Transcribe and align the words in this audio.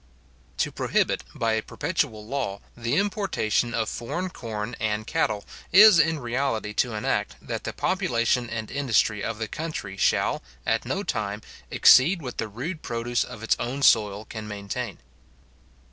To 0.57 0.71
prohibit, 0.71 1.23
by 1.35 1.53
a 1.53 1.61
perpetual 1.61 2.25
law, 2.25 2.61
the 2.75 2.95
importation 2.95 3.75
of 3.75 3.87
foreign 3.87 4.31
corn 4.31 4.75
and 4.79 5.05
cattle, 5.05 5.45
is 5.71 5.99
in 5.99 6.17
reality 6.17 6.73
to 6.73 6.95
enact, 6.95 7.35
that 7.39 7.65
the 7.65 7.71
population 7.73 8.49
and 8.49 8.71
industry 8.71 9.23
of 9.23 9.37
the 9.37 9.47
country 9.47 9.97
shall, 9.97 10.41
at 10.65 10.85
no 10.87 11.03
time, 11.03 11.43
exceed 11.69 12.19
what 12.23 12.39
the 12.39 12.47
rude 12.47 12.81
produce 12.81 13.23
of 13.23 13.43
its 13.43 13.55
own 13.59 13.83
soil 13.83 14.25
can 14.25 14.47
maintain. 14.47 14.97